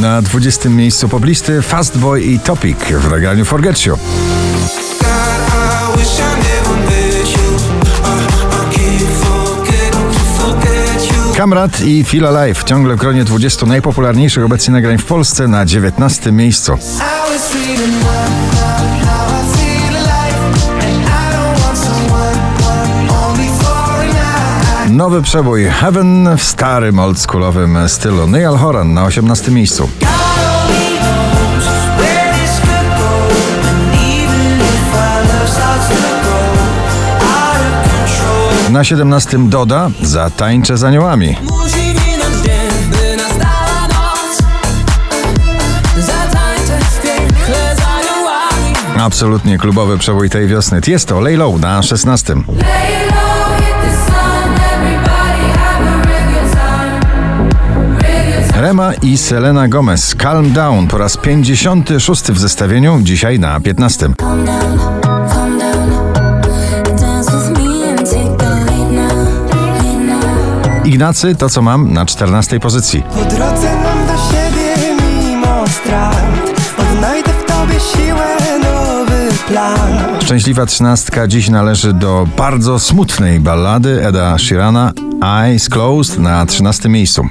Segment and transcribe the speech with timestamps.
[0.00, 3.98] Na 20 miejscu poblisty Fastboy i Topic w nagraniu Forget You.
[11.36, 16.32] Kamrat i Feel Alive ciągle w gronie 20 najpopularniejszych obecnie nagrań w Polsce na 19
[16.32, 16.78] miejscu.
[25.00, 28.26] Nowy przebój Heaven w starym oldschoolowym stylu.
[28.26, 29.88] Neil Horan na 18 miejscu.
[38.70, 41.36] Na 17 Doda Zatańczę z aniołami.
[48.98, 50.80] Absolutnie klubowy przebój tej wiosny.
[50.86, 52.34] Jest to Lay Low na 16.
[58.70, 64.08] Rema i Selena Gomez Calm Down po raz 56 w zestawieniu, dzisiaj na 15.
[70.84, 73.02] Ignacy to co mam na 14 pozycji.
[73.02, 76.24] Po drodze mam do siebie mimo strat,
[76.78, 79.99] odnajdę w tobie siłę nowy plan.
[80.22, 87.28] Szczęśliwa trzynastka dziś należy do bardzo smutnej ballady Eda Sheerana Eyes Closed na 13 miejscu.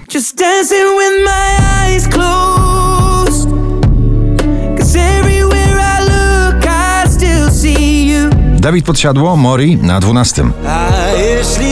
[8.59, 10.43] Dawid Podsiadło, Mori na 12.
[10.67, 11.68] A jeśli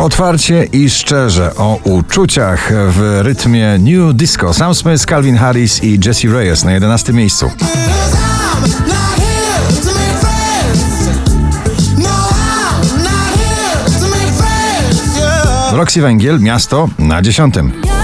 [0.00, 4.54] Otwarcie i szczerze o uczuciach w rytmie New Disco.
[4.54, 7.50] Sam Smith, Calvin Harris i Jesse Reyes na 11 miejscu.
[15.72, 17.99] Roxy Węgiel, miasto na dziesiątym.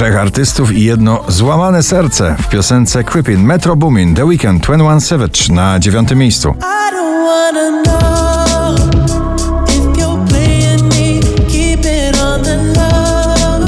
[0.00, 5.52] Trzech artystów i jedno złamane serce w piosence Creepin' Metro Boomin, The Weekend, 21 Savage
[5.52, 6.54] na dziewiątym miejscu.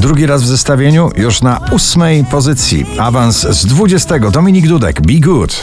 [0.01, 2.87] Drugi raz w zestawieniu, już na ósmej pozycji.
[2.99, 4.19] Awans z 20.
[4.19, 5.63] Dominik Dudek, Be Good.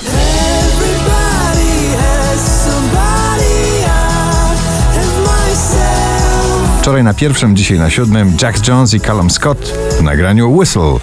[6.90, 11.00] Wczoraj na pierwszym, dzisiaj na siódmym Jack Jones i Callum Scott w nagraniu Whistle.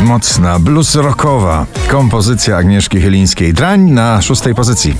[0.00, 3.54] Mocna, blues rockowa kompozycja Agnieszki Chylińskiej.
[3.54, 4.94] Drań na szóstej pozycji.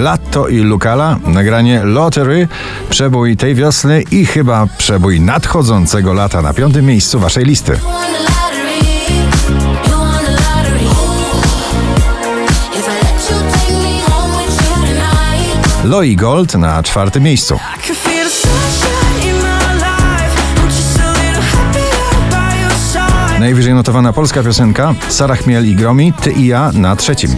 [0.00, 2.48] Latto i Lukala, nagranie Lottery,
[2.90, 7.78] przebój tej wiosny i chyba przebój nadchodzącego lata na piątym miejscu waszej listy.
[15.84, 17.58] Loi Gold na czwartym miejscu.
[23.40, 27.36] Najwyżej notowana polska piosenka Sara Chmiel i Gromi, Ty i ja na trzecim.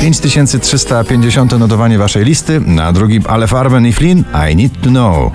[0.00, 5.32] 5350 notowanie waszej listy, na drugim Ale Farben i Flynn I Need To Know.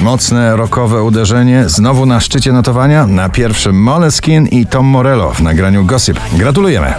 [0.00, 5.84] Mocne rockowe uderzenie, znowu na szczycie notowania, na pierwszym Moleskin i Tom Morello w nagraniu
[5.84, 6.20] Gossip.
[6.32, 6.94] Gratulujemy!